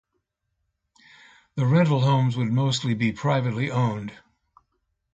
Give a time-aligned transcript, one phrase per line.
[1.53, 4.11] The rental homes would mostly be privately owned.